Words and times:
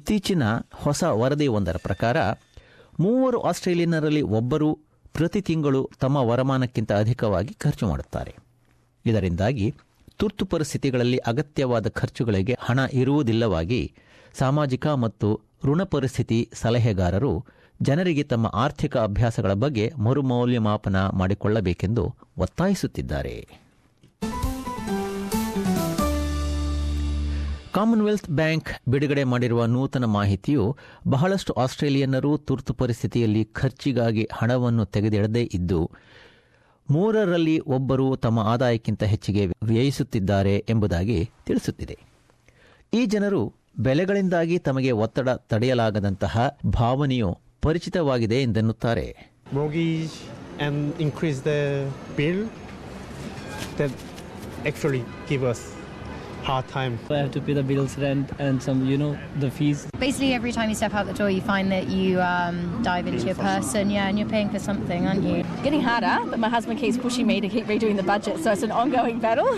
ಇತ್ತೀಚಿನ 0.00 0.42
ಹೊಸ 0.74 1.04
ವರದಿ 1.04 1.46
ಒಂದರ 1.46 1.76
ಪ್ರಕಾರ, 1.82 2.16
ಮೂವರು 3.00 3.40
ಆಸ್ಟ್ರೇಲಿಯನ್ನರಲ್ಲಿ 3.40 4.22
ಒಬ್ಬರು 4.22 4.78
ಪ್ರತಿ 5.12 5.40
ತಿಂಗಳು 5.40 5.90
ತಮ್ಮ 6.00 6.16
ವರಮಾನಕ್ಕಿಂತ 6.16 6.92
ಅಧಿಕವಾಗಿ 6.92 7.54
ಖರ್ಚು 7.54 7.88
ಮಾಡುತ್ತಾರೆ. 7.88 8.36
ಇದರಿಂದಾಗಿ 9.06 9.74
ತುರ್ತು 10.16 10.44
ಪರಿಸ್ಥಿತಿಗಳಲ್ಲಿ 10.44 11.16
ಅಗತ್ಯವಾದ 11.16 11.88
ಖರ್ಚುಗಳಿಗೆ 11.88 12.56
ಹಣ 12.60 12.78
ಇರುವುದಿಲ್ಲವಾಗಿ 12.92 13.92
ಸಾಮಾಜಿಕ 14.38 14.86
ಮತ್ತು 14.86 15.40
ಋಣ 15.64 15.82
ಪರಿಸ್ಥಿತಿ 15.82 16.50
ಸಲಹೆಗಾರರು 16.54 17.44
ಜನರಿಗೆ 17.82 18.22
ತಮ್ಮ 18.22 18.46
ಆರ್ಥಿಕ 18.46 18.96
ಅಭ್ಯಾಸಗಳ 18.96 19.52
ಬಗ್ಗೆ 19.52 19.92
ಮರುಮೌಲ್ಯಮಾಪನ 19.98 20.96
ಮಾಡಿಕೊಳ್ಳಬೇಕೆಂದು 21.08 22.14
ಒತ್ತಾಯಿಸುತ್ತಿದ್ದಾರೆ. 22.38 23.48
ಕಾಮನ್ವೆಲ್ತ್ 27.80 28.30
ಬ್ಯಾಂಕ್ 28.30 28.70
ಬಿಡುಗಡೆ 28.88 29.24
ಮಾಡಿರುವ 29.24 29.66
ನೂತನ 29.66 30.04
ಮಾಹಿತಿಯು 30.04 30.76
ಬಹಳಷ್ಟು 31.08 31.52
ಆಸ್ಟ್ರೇಲಿಯನ್ನರು 31.52 32.38
ತುರ್ತು 32.38 32.74
ಪರಿಸ್ಥಿತಿಯಲ್ಲಿ 32.74 33.44
ಖರ್ಚಿಗಾಗಿ 33.44 34.28
ಹಣವನ್ನು 34.32 34.84
ತೆಗೆದಿಡದೇ 34.84 35.50
ಇದ್ದು, 35.54 35.90
ಮೂರರಲ್ಲಿ 36.90 37.58
ಒಬ್ಬರು 37.58 38.16
ತಮ್ಮ 38.16 38.40
ಆದಾಯಕ್ಕಿಂತ 38.40 39.02
ಹೆಚ್ಚಿಗೆ 39.02 39.46
ವ್ಯಯಿಸುತ್ತಿದ್ದಾರೆ 39.46 40.66
ಎಂಬುದಾಗಿ 40.68 41.30
ತಿಳಿಸುತ್ತಿದೆ. 41.46 41.98
ಈ 42.92 43.06
ಜನರು 43.06 43.54
ಬೆಲೆಗಳಿಂದಾಗಿ 43.78 44.58
ತಮಗೆ 44.58 44.90
ಒತ್ತಡ 44.90 45.28
ತಡೆಯಲಾಗದಂತಹ 45.28 46.58
ಭಾವನೆಯು 46.66 47.38
ಪರಿಚಿತವಾಗಿದೆ 47.62 48.42
ಎಂದೆನ್ನುತ್ತಾರೆ. 48.42 49.16
Actually 54.68 55.04
give 55.30 55.42
us 55.52 55.79
hard 56.42 56.66
time. 56.68 56.98
I 57.10 57.18
have 57.18 57.30
to 57.32 57.40
pay 57.40 57.52
the 57.52 57.62
bills, 57.62 57.96
rent, 57.98 58.30
and 58.38 58.60
some, 58.60 58.86
you 58.86 58.96
know, 58.96 59.10
the 59.36 59.50
fees. 59.50 59.86
Basically, 59.98 60.32
every 60.32 60.52
time 60.52 60.68
you 60.68 60.74
step 60.74 60.94
out 60.94 61.06
the 61.06 61.12
door, 61.14 61.30
you 61.30 61.40
find 61.42 61.70
that 61.70 61.88
you 61.90 62.20
um, 62.22 62.56
dive 62.82 63.06
into 63.06 63.24
your 63.24 63.38
person, 63.38 63.90
yeah, 63.90 64.08
and 64.08 64.18
you're 64.18 64.28
paying 64.28 64.50
for 64.50 64.60
something, 64.60 65.06
aren't 65.06 65.24
you? 65.24 65.38
Getting 65.62 65.82
harder, 65.82 66.16
but 66.26 66.38
my 66.38 66.48
husband 66.48 66.78
keeps 66.78 66.98
pushing 66.98 67.26
me 67.26 67.40
to 67.40 67.48
keep 67.48 67.66
redoing 67.66 67.96
the 67.96 68.02
budget, 68.04 68.38
so 68.38 68.52
it's 68.52 68.62
an 68.62 68.74
ongoing 68.74 69.18
battle. 69.20 69.50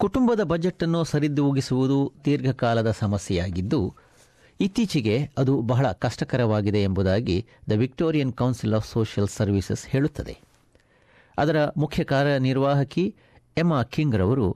ಕುಟುಂಬದ 0.00 0.40
budget 0.50 0.82
ಅನ್ನು 0.82 1.00
ಸರಿದೂಗಿಸುವುದು 1.04 1.96
ದೀರ್ಘಕಾಲದ 2.24 2.90
ಸಮಸ್ಯೆಯಾಗಿದ್ದು 2.98 3.78
ಇತ್ತೀಚೆಗೆ 4.60 5.14
ಅದು 5.38 5.62
ಬಹಳ 5.62 5.86
ಕಷ್ಟಕರವಾಗಿದೆ 6.04 6.80
ಎಂಬುದಾಗಿ 6.82 7.36
the 7.70 7.76
Victorian 7.82 8.32
council 8.32 8.76
of 8.78 8.86
social 8.86 9.30
services 9.36 9.84
ಹೇಳುತ್ತದೆ 9.92 10.34
ಅದರ 11.38 11.56
ಮುಖ್ಯ 11.82 12.04
ಕಾರ್ಯನಿರ್ವಾಹಕಿ 12.12 13.04
ಎಮಾ 13.56 13.82
ಕಿಂಗ್ 13.94 14.16
ರವರು 14.22 14.48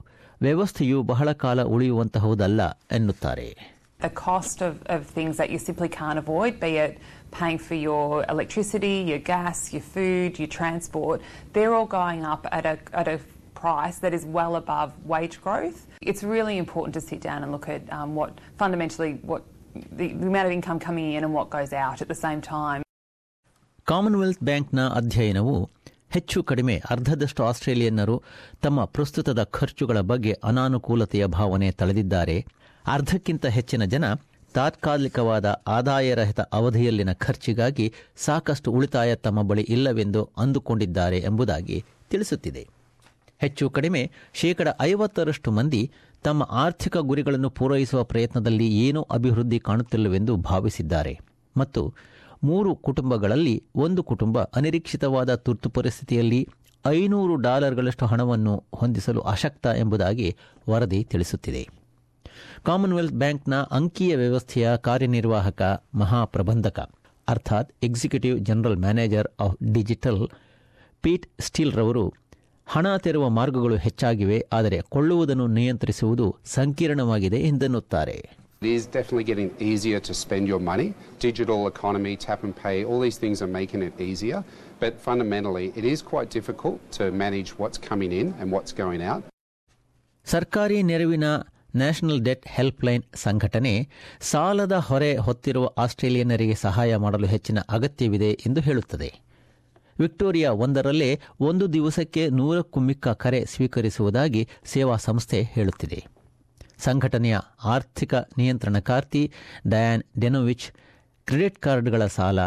ವ್ಯವಸ್ಥೆಯು 0.46 0.98
ಬಹಳ 1.12 1.28
ಕಾಲ 1.44 1.60
ಉಳಿಯುವಂತಹುದಲ್ಲ 1.74 2.62
ಎನ್ನುತ್ತಾರೆ 2.98 3.48
the 4.06 4.10
cost 4.10 4.60
of, 4.66 4.74
of 4.94 5.06
things 5.06 5.34
that 5.40 5.50
you 5.52 5.58
simply 5.58 5.88
can't 5.88 6.18
avoid, 6.18 6.60
be 6.64 6.72
it 6.76 6.98
paying 7.30 7.58
for 7.58 7.74
your 7.74 8.24
electricity, 8.28 8.96
your 9.10 9.18
gas, 9.18 9.72
your 9.72 9.82
food, 9.94 10.38
your 10.38 10.48
transport, 10.48 11.22
they're 11.54 11.74
all 11.74 11.86
going 11.86 12.24
up 12.24 12.46
at 12.58 12.66
a, 12.66 12.78
at 12.92 13.08
a 13.08 13.18
price 13.54 13.98
that 13.98 14.12
is 14.18 14.24
well 14.38 14.56
above 14.56 14.92
wage 15.04 15.40
growth. 15.40 15.86
It's 16.02 16.22
really 16.34 16.56
important 16.58 16.92
to 16.94 17.00
sit 17.00 17.20
down 17.20 17.42
and 17.42 17.50
look 17.50 17.68
at 17.68 17.82
um, 17.92 18.14
what 18.14 18.32
fundamentally 18.58 19.12
what 19.22 19.42
the, 19.92 20.08
the 20.12 20.26
amount 20.26 20.46
of 20.46 20.52
income 20.52 20.78
coming 20.78 21.12
in 21.12 21.24
and 21.24 21.32
what 21.32 21.48
goes 21.50 21.72
out 21.72 22.00
at 22.02 22.08
the 22.08 22.20
same 22.26 22.42
time. 22.56 22.82
Commonwealth 23.88 24.40
ಬ್ಯಾಂಕ್ನ 24.48 24.84
ಅಧ್ಯಯನವು 24.98 25.56
ಹೆಚ್ಚು 26.11 26.43
ಕಡಿಮೆ 26.43 26.81
ಅರ್ಧದಷ್ಟು 26.89 27.43
ಆಸ್ಟ್ರೇಲಿಯನ್ನರು 27.43 28.21
ತಮ್ಮ 28.61 28.85
ಪ್ರಸ್ತುತದ 28.85 29.43
ಖರ್ಚುಗಳ 29.43 29.99
ಬಗ್ಗೆ 29.99 30.33
ಅನಾನುಕೂಲತೆಯ 30.43 31.25
ಭಾವನೆ 31.25 31.71
ತಳೆದಿದ್ದಾರೆ. 31.71 32.45
ಅರ್ಧಕ್ಕಿಂತ 32.87 33.45
ಹೆಚ್ಚಿನ 33.45 33.83
ಜನ 33.83 34.13
ತಾತ್ಕಾಲಿಕವಾದ 34.53 35.61
ಆದಾಯರಹಿತ 35.67 36.39
ಅವಧಿಯಲ್ಲಿನ 36.39 37.13
ಖರ್ಚಿಗಾಗಿ 37.13 37.93
ಸಾಕಷ್ಟು 38.15 38.71
ಉಳಿತಾಯ 38.71 39.15
ತಮ್ಮ 39.15 39.41
ಬಳಿ 39.41 39.61
ಇಲ್ಲವೆಂದು 39.61 40.29
ಅಂದುಕೊಂಡಿದ್ದಾರೆ 40.37 41.19
ಎಂಬುದಾಗಿ 41.19 41.83
ತಿಳಿಸುತ್ತಿದೆ. 42.09 42.67
ಹೆಚ್ಚು 43.39 43.69
ಕಡಿಮೆ 43.69 44.11
ಶೇಕಡ 44.33 44.67
ಐವತ್ತರಷ್ಟು 44.81 45.51
ಮಂದಿ 45.51 45.91
ತಮ್ಮ 46.23 46.47
ಆರ್ಥಿಕ 46.51 46.97
ಗುರಿಗಳನ್ನು 46.97 47.49
ಪೂರೈಸುವ 47.49 48.03
ಪ್ರಯತ್ನದಲ್ಲಿ 48.03 48.67
ಏನೂ 48.67 49.01
ಅಭಿವೃದ್ಧಿ 49.01 49.59
ಕಾಣುತ್ತಿಲ್ಲವೆಂದು 49.59 50.35
ಭಾವಿಸಿದ್ದಾರೆ. 50.35 51.19
ಮತ್ತು 51.57 51.93
ಮೂರು 52.43 52.75
ಕುಟುಂಬಗಳಲ್ಲಿ 52.75 53.63
ಒಂದು 53.75 54.03
ಕುಟುಂಬ 54.03 54.41
ಅನಿರೀಕ್ಷಿತವಾದ 54.41 55.35
ತುರ್ತು 55.35 55.69
ಪರಿಸ್ಥಿತಿಯಲ್ಲಿ 55.69 56.47
ಐನೂರು 56.85 57.35
ಡಾಲರ್ಗಳಷ್ಟು 57.35 58.05
ಹಣವನ್ನು 58.05 58.63
ಹೊಂದಿಸಲು 58.73 59.21
ಅಶಕ್ತ 59.21 59.65
ಎಂಬುದಾಗಿ 59.65 60.35
ವರದಿ 60.69 61.03
ತಿಳಿಸುತ್ತಿದೆ. 61.03 61.69
ಕಾಮನ್ವೆಲ್ತ್ 62.63 63.13
ಬ್ಯಾಂಕ್ನ 63.13 63.55
ಅಂಕೀಯ 63.55 64.15
ವ್ಯವಸ್ಥೆಯ 64.15 64.77
ಕಾರ್ಯನಿರ್ವಾಹಕ 64.77 65.61
ಮಹಾಪ್ರಬಂಧಕ, 65.95 66.79
ಅರ್ಥಾತ್ 67.27 67.73
executive 67.83 68.39
general 68.39 68.77
manager 68.77 69.27
of 69.39 69.57
digital 69.73 70.27
Pete 71.01 71.27
Steel 71.39 71.73
ರವರು 71.73 72.13
ಹಣ 72.67 72.97
ತೆರುವ 72.97 73.29
ಮಾರ್ಗಗಳು 73.29 73.75
ಹೆಚ್ಚಾಗಿವೆ, 73.75 74.47
ಆದರೆ 74.53 74.81
ಕೊಳ್ಳುವುದನ್ನು 74.81 75.47
ನಿಯಂತ್ರಿಸುವುದು 75.47 76.35
ಸಂಕೀರ್ಣವಾಗಿದೆ 76.45 77.39
ಎಂದೆನ್ನುತ್ತಾರೆ. 77.41 78.40
It 78.61 78.69
is 78.69 78.85
definitely 78.87 79.23
getting 79.25 79.49
easier 79.61 79.99
to 79.99 80.13
spend 80.15 80.47
your 80.47 80.59
money. 80.61 80.93
Digital 81.19 81.67
economy, 81.67 82.15
tap 82.17 82.43
and 82.43 82.55
pay, 82.55 82.83
all 82.85 82.99
these 82.99 83.17
things 83.17 83.41
are 83.41 83.47
making 83.49 83.81
it 83.81 83.99
easier. 84.01 84.39
But 84.81 84.99
fundamentally, 84.99 85.73
it 85.75 85.83
is 85.83 86.03
quite 86.03 86.29
difficult 86.29 86.77
to 86.93 87.11
manage 87.13 87.49
what's 87.53 87.79
coming 87.79 88.11
in 88.13 88.27
and 88.35 88.47
what's 88.51 88.73
going 88.75 89.01
out. 89.03 89.23
ಸರ್ಕಾರಿ 90.27 90.77
ನೆರವಿನ 90.89 91.27
national 91.75 92.21
debt 92.21 92.45
helpline 92.49 93.05
ಸಂಘಟನೆ 93.23 93.73
ಸಾಲದ 94.31 94.75
ಹೊರೆ 94.89 95.11
ಹೊತ್ತಿರುವ 95.27 95.73
ಆಸ್ಟ್ರೇಲಿಯನ್ನರಿಗೆ 95.77 96.55
ಸಹಾಯ 96.65 96.95
ಮಾಡಲು 96.97 97.27
ಹೆಚ್ಚಿನ 97.27 97.59
ಅಗತ್ಯವಿದೆ 97.69 98.31
ಎಂದು 98.47 98.61
ಹೇಳುತ್ತದೆ 98.61 99.09
ವಿಕ್ಟೋರಿಯಾ 99.95 100.51
ಒಂದರಲ್ಲೇ 100.65 101.11
ಒಂದು 101.49 101.67
ದಿವಸಕ್ಕೆ 101.73 102.25
ನೂರಕ್ಕೂ 102.39 102.79
ಮಿಕ್ಕ 102.89 103.07
ಕರೆ 103.23 103.41
ಸ್ವೀಕರಿಸುವುದಾಗಿ 103.53 104.43
ಸೇವಾ 104.73 104.97
ಸಂಸ್ಥೆ 105.07 105.41
ಹೇಳುತ್ತಿದೆ 105.55 105.99
ಸಂಘಟನೆಯ 106.85 107.35
ಆರ್ಥಿಕ 107.75 108.13
ನಿಯಂತ್ರಣಕಾರ್ತಿ 108.37 109.23
ಡಯಾನ್ 109.67 110.03
ಡೆನೋವಿಚ್ 110.19 110.67
ಕ್ರೆಡಿಟ್ 111.27 111.59
ಕಾರ್ಡ್ಗಳ 111.59 112.05
ಸಾಲ 112.17 112.39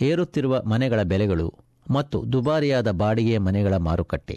ಏರುತ್ತಿರುವ 0.00 0.54
ಮನೆಗಳ 0.72 1.02
ಬೆಲೆಗಳು 1.12 1.48
ಮತ್ತು 1.86 2.18
ದುಬಾರಿಯಾದ 2.32 2.90
ಬಾಡಿಗೆಯ 3.02 3.38
ಮನೆಗಳ 3.38 3.76
ಮಾರುಕಟ್ಟೆ 3.88 4.36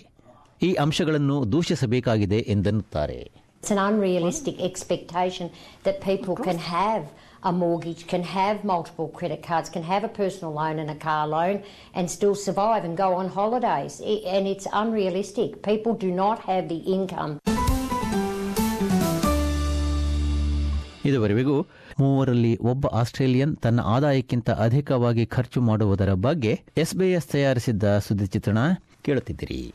ಈ 0.61 0.71
ಅಂಶಗಳನ್ನು 0.85 1.37
ದೂಷಿಸಬೇಕಾಗಿದೆ 1.51 2.39
ಎಂದೆನ್ನುತ್ತಾರೆ 2.47 3.19
a 7.43 7.51
mortgage, 7.53 8.01
can 8.07 8.23
have 8.23 8.63
multiple 8.63 9.07
credit 9.09 9.41
cards, 9.43 9.69
can 9.69 9.83
have 9.83 10.03
a 10.03 10.07
personal 10.09 10.53
loan 10.53 10.79
and 10.79 10.89
a 10.91 10.95
car 10.95 11.27
loan 11.27 11.55
and 11.93 12.09
still 12.09 12.35
survive 12.37 12.83
and 12.83 12.95
go 12.95 13.13
on 13.13 13.29
holidays. 13.29 13.99
And 14.27 14.47
it's 14.47 14.67
unrealistic. 14.73 15.63
People 15.63 15.95
do 15.95 16.11
not 16.13 16.39
have 16.41 16.69
the 16.69 16.77
income. 16.77 17.33
ಇದುವರೆಗೂ 21.05 21.61
ಮೂವರಲ್ಲಿ 21.99 22.57
ಒಬ್ಬ 22.57 22.87
Australian 22.87 23.57
ತನ್ನ 23.57 23.79
ಆದಾಯಕ್ಕಿಂತ 23.79 24.49
ಅಧಿಕವಾಗಿ 24.49 25.25
ಖರ್ಚು 25.25 25.61
ಮಾಡುವುದರ 25.61 26.13
ಬಗ್ಗೆ 26.13 26.61
SBS 26.77 27.27
ತಯಾರಿಸಿದ್ದ 27.27 27.97
ಸುದ್ದಿ 27.99 28.25
ಚಿತ್ರಣ 28.25 28.57
ಕೇಳುತ್ತಿದ್ದೀರಿ. 29.01 29.73